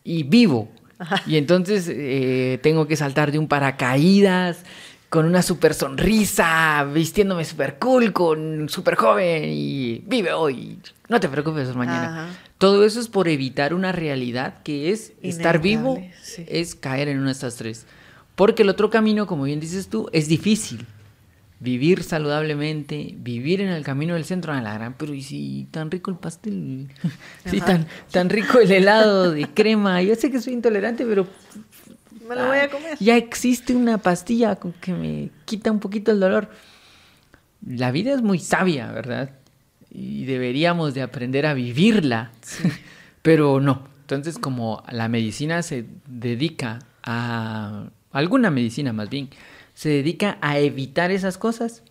[0.05, 0.70] y vivo.
[1.27, 4.62] Y entonces eh, tengo que saltar de un paracaídas
[5.11, 10.79] con una super sonrisa, vistiéndome super cool, con super joven y vive hoy.
[11.09, 12.27] No te preocupes por mañana.
[12.27, 12.38] Ajá.
[12.59, 16.44] Todo eso es por evitar una realidad que es estar vivo, Inevitable, sí.
[16.49, 17.87] es caer en una de estas tres.
[18.37, 20.87] Porque el otro camino, como bien dices tú, es difícil.
[21.59, 25.90] Vivir saludablemente, vivir en el camino del centro a la gran, pero y si tan
[25.90, 26.88] rico el pastel,
[27.46, 27.66] sí, Ajá.
[27.66, 31.27] tan, tan rico el helado de crema, yo sé que soy intolerante, pero
[32.30, 32.96] Me lo voy a comer.
[33.00, 36.48] ya existe una pastilla con que me quita un poquito el dolor.
[37.66, 39.30] La vida es muy sabia, ¿verdad?
[39.90, 42.30] Y deberíamos de aprender a vivirla,
[43.22, 43.82] pero no.
[44.02, 49.30] Entonces, como la medicina se dedica a, alguna medicina más bien,
[49.74, 51.82] se dedica a evitar esas cosas,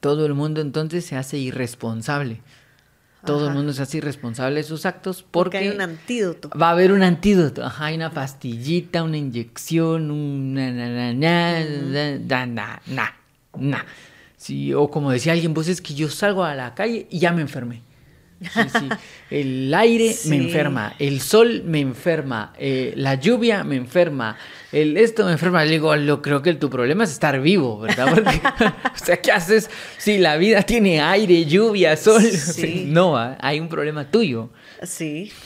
[0.00, 2.40] todo el mundo entonces se hace irresponsable.
[3.24, 6.50] Todo el mundo se hace irresponsable de sus actos Porque porque, hay un antídoto.
[6.50, 7.64] va a haber un antídoto.
[7.64, 13.14] Ajá, hay una pastillita, una inyección, una na, na, na, na,
[13.56, 13.86] na.
[14.36, 17.32] Sí, o como decía alguien, pues es que yo salgo a la calle y ya
[17.32, 17.82] me enfermé.
[18.42, 18.88] Sí, sí.
[19.30, 24.36] El aire me enferma, el sol me enferma, eh, la lluvia me enferma,
[24.72, 25.64] el esto me enferma.
[25.64, 28.08] Le digo, lo, creo que tu problema es estar vivo, ¿verdad?
[28.14, 28.40] Porque,
[28.94, 32.22] o sea, ¿qué haces si la vida tiene aire, lluvia, sol?
[32.32, 32.84] Sí.
[32.88, 34.50] No, ah, hay un problema tuyo.
[34.82, 35.32] Sí.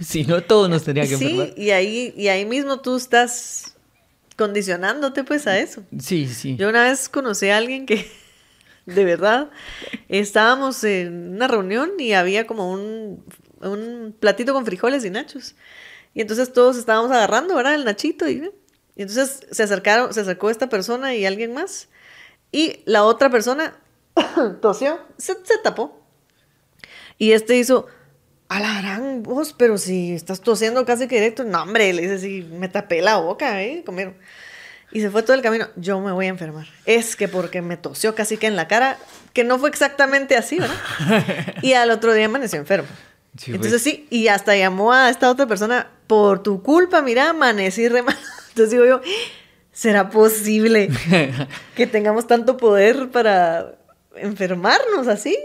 [0.00, 1.52] Si no, todos nos tendría que Sí, enfermar.
[1.54, 3.76] y ahí, y ahí mismo tú estás
[4.36, 5.82] condicionándote pues a eso.
[5.98, 6.56] Sí, sí.
[6.56, 8.08] Yo una vez conocí a alguien que,
[8.86, 9.50] de verdad,
[10.08, 13.24] estábamos en una reunión y había como un,
[13.60, 15.56] un platito con frijoles y nachos.
[16.14, 17.74] Y entonces todos estábamos agarrando, ¿verdad?
[17.74, 18.50] El nachito y,
[18.94, 21.88] Y entonces se acercaron, se acercó esta persona y alguien más.
[22.52, 23.78] Y la otra persona
[24.62, 26.00] tosió, se, se tapó.
[27.18, 27.86] Y este hizo,
[28.48, 32.18] a la gran voz, pero si estás tosiendo casi que directo, no, hombre, le dice,
[32.18, 33.82] sí, me tapé la boca, ¿eh?
[33.84, 34.16] Comieron.
[34.92, 36.66] Y se fue todo el camino, yo me voy a enfermar.
[36.84, 38.98] Es que porque me tosió casi que en la cara,
[39.32, 40.76] que no fue exactamente así, ¿verdad?
[41.62, 42.88] y al otro día amaneció enfermo.
[43.36, 47.88] Sí, Entonces sí, y hasta llamó a esta otra persona, por tu culpa, mira, amanecí
[47.88, 48.16] re mal.
[48.48, 49.00] Entonces digo yo,
[49.72, 50.88] ¿será posible
[51.74, 53.74] que tengamos tanto poder para
[54.14, 55.36] enfermarnos así?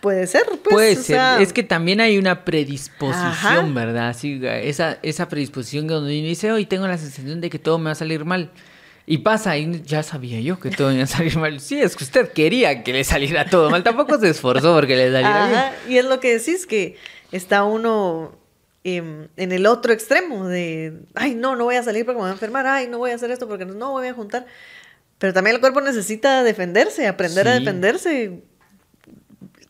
[0.00, 0.60] Puede ser, pues.
[0.62, 1.04] Puede ser.
[1.04, 3.62] sea, Es que también hay una predisposición, Ajá.
[3.62, 4.08] ¿verdad?
[4.08, 7.86] Así, esa, esa predisposición donde uno dice, hoy tengo la sensación de que todo me
[7.86, 8.50] va a salir mal.
[9.06, 11.60] Y pasa, y ya sabía yo que todo iba a salir mal.
[11.60, 13.82] Sí, es que usted quería que le saliera todo mal.
[13.82, 15.58] Tampoco se esforzó porque le saliera bien.
[15.58, 16.96] Ajá, y es lo que decís, que
[17.32, 18.38] está uno
[18.84, 22.30] em, en el otro extremo de, ay, no, no voy a salir porque me voy
[22.30, 24.44] a enfermar, ay, no voy a hacer esto porque no, no voy a juntar.
[25.18, 28.42] Pero también el cuerpo necesita defenderse, aprender a defenderse,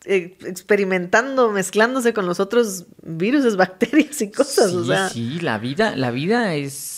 [0.05, 4.71] experimentando, mezclándose con los otros virus, bacterias y cosas.
[4.71, 6.97] sí, o sea, sí, la vida, la vida es.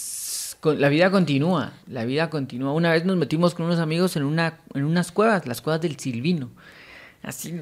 [0.63, 2.71] La vida continúa, la vida continúa.
[2.73, 5.97] Una vez nos metimos con unos amigos en, una, en unas cuevas, las cuevas del
[5.97, 6.51] Silvino.
[7.23, 7.59] Así,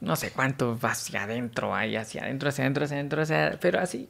[0.00, 4.08] no sé cuánto hacia adentro, ahí hacia adentro, hacia adentro, hacia adentro, hacia pero así.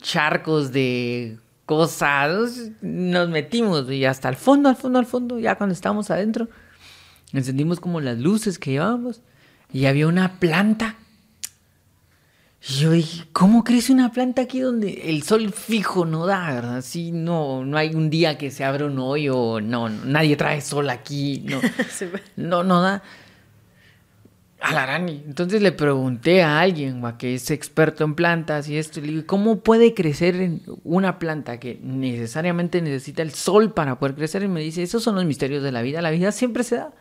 [0.00, 2.70] Charcos de cosas.
[2.80, 6.48] Nos metimos y hasta el fondo, al fondo, al fondo, ya cuando estábamos adentro,
[7.38, 9.22] encendimos como las luces que llevábamos
[9.72, 10.96] y había una planta.
[12.68, 16.76] Y yo dije, ¿cómo crece una planta aquí donde el sol fijo no da, verdad?
[16.78, 20.60] Así no, no hay un día que se abra un hoyo, no, no, nadie trae
[20.60, 21.60] sol aquí, no,
[22.36, 23.02] no, no da.
[24.62, 25.22] A la Rani.
[25.26, 29.26] Entonces le pregunté a alguien que es experto en plantas y esto, y le digo,
[29.26, 34.42] ¿cómo puede crecer una planta que necesariamente necesita el sol para poder crecer?
[34.42, 36.92] Y me dice, esos son los misterios de la vida, la vida siempre se da.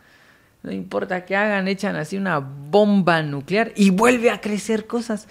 [0.63, 5.27] No importa que hagan, echan así una bomba nuclear y vuelve a crecer cosas.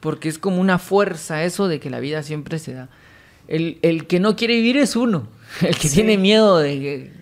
[0.00, 2.88] Porque es como una fuerza eso de que la vida siempre se da.
[3.48, 5.28] El, el que no quiere vivir es uno.
[5.60, 5.96] El que Sí.
[5.96, 7.12] tiene miedo de que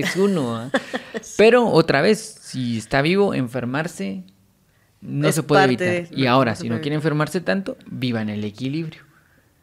[0.00, 0.56] es uno.
[0.56, 0.70] ¿ah?
[1.36, 4.22] Pero otra vez, si está vivo, enfermarse
[5.02, 5.86] no Es se puede evitar.
[5.88, 9.02] de- y ahora, no si no quiere enfermarse tanto, viva en el equilibrio.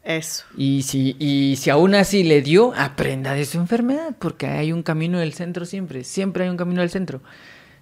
[0.04, 0.44] Eso.
[0.56, 4.82] Y si, y si aún así le dio, aprenda de su enfermedad, porque hay un
[4.82, 7.22] camino del centro siempre, siempre hay un camino del centro.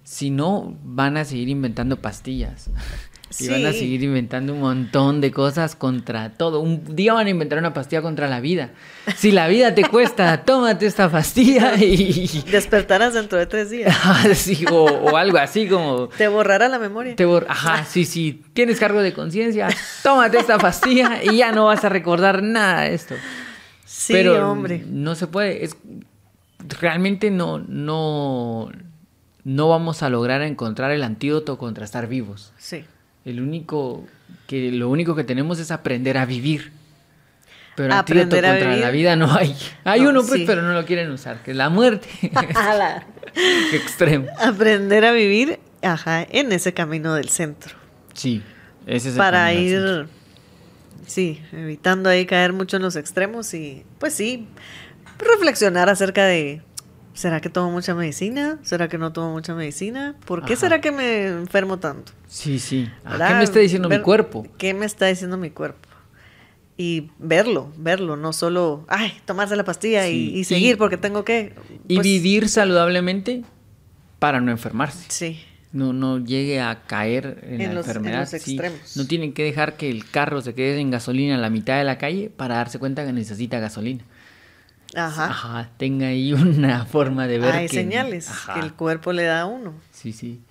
[0.03, 2.69] Si no, van a seguir inventando pastillas.
[3.39, 3.79] Y van a Sí.
[3.79, 6.59] seguir inventando un montón de cosas contra todo.
[6.59, 8.71] Un día van a inventar una pastilla contra la vida.
[9.15, 12.43] Si la vida te cuesta, tómate esta pastilla y...
[12.51, 13.95] Despertarás dentro de tres días.
[14.35, 16.09] Sí, o, o algo así como...
[16.09, 17.15] Te borrará la memoria.
[17.15, 18.43] Te bor- Ajá, sí, sí.
[18.53, 19.69] Tienes cargo de conciencia,
[20.03, 23.15] tómate esta pastilla y ya no vas a recordar nada de esto.
[23.85, 24.83] Sí, Pero hombre.
[24.87, 25.63] no se puede.
[25.65, 25.75] Es,
[26.79, 28.71] realmente no, no,
[29.43, 32.53] no vamos a lograr encontrar el antídoto contra estar vivos.
[32.57, 32.85] Sí.
[33.25, 34.05] El único
[34.47, 36.71] que lo único que tenemos es aprender a vivir.
[37.75, 38.83] Pero Aprender antídoto a contra vivir.
[38.85, 39.55] la vida no hay.
[39.83, 40.43] Hay No, uno, pues, sí.
[40.45, 42.07] pero no lo quieren usar, que es la muerte.
[43.33, 44.27] Qué extremo.
[44.39, 47.73] Aprender a vivir, ajá, en ese camino del centro.
[48.13, 48.43] Sí,
[48.85, 50.07] ese es el para camino ir,
[51.07, 54.47] sí, evitando ahí caer mucho en los extremos y, pues sí,
[55.17, 56.61] reflexionar acerca de,
[57.13, 58.59] ¿será que tomo mucha medicina?
[58.63, 60.15] ¿Será que no tomo mucha medicina?
[60.25, 60.59] ¿Por qué Ajá.
[60.61, 62.11] será que me enfermo tanto?
[62.27, 62.89] Sí, sí.
[63.05, 63.27] Ah, ¿Verdad?
[63.29, 64.47] ¿Qué me está diciendo mi cuerpo?
[64.57, 65.87] ¿Qué me está diciendo mi cuerpo?
[66.75, 70.97] Y verlo, verlo, no solo, ay, tomarse la pastilla y- Sí, y, seguir y- porque
[70.97, 71.53] tengo que...
[71.87, 73.43] Y pues, vivir saludablemente
[74.19, 75.05] para no enfermarse.
[75.09, 75.39] Sí,
[75.71, 78.27] No, no llegue a caer en, En la los- en enfermedad.
[78.27, 78.35] sí.
[78.37, 78.95] extremos.
[78.97, 81.83] No tienen que dejar que el carro se quede en gasolina a la mitad de
[81.83, 84.03] la calle para darse cuenta que necesita gasolina.
[84.95, 85.25] Ajá.
[85.25, 89.23] Ajá, tenga ahí una forma de ver Hay que- señales Ajá, que el cuerpo le
[89.23, 89.73] da a uno.
[89.91, 90.41] Sí, sí.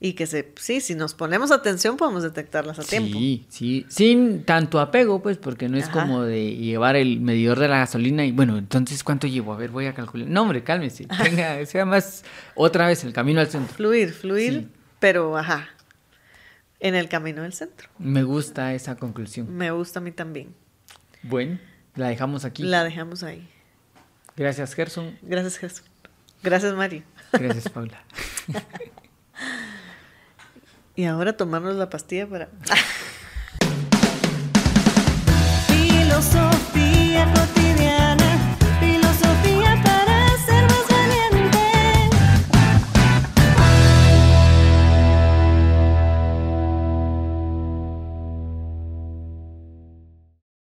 [0.00, 3.16] Y que se, sí, si nos ponemos atención podemos detectarlas a tiempo.
[3.18, 3.86] Sí, sí.
[3.88, 6.02] Sin tanto apego, pues, porque no es Ajá.
[6.02, 9.54] como de llevar el medidor de la gasolina y, bueno, entonces, ¿cuánto llevo?
[9.54, 10.28] A ver, voy a calcular.
[10.28, 11.06] No, hombre, cálmese.
[11.22, 12.22] Tenga, sea más,
[12.54, 13.72] otra vez, el camino al centro.
[13.74, 14.68] Fluir, fluir, Sí.
[14.98, 15.68] pero ajá,
[16.80, 17.88] en el camino del centro.
[17.98, 19.56] Me gusta esa conclusión.
[19.56, 20.54] Me gusta a mí también.
[21.22, 21.58] Bueno,
[21.94, 22.62] la dejamos aquí.
[22.62, 23.48] La dejamos ahí.
[24.36, 25.16] Gracias, Gerson.
[25.22, 25.84] Gracias, Jesús.
[26.42, 27.04] Gracias, Mario.
[27.32, 28.02] Gracias, Paula.
[30.96, 32.46] Y ahora tomarnos la pastilla para...
[35.66, 37.63] Filosofía cotidiana.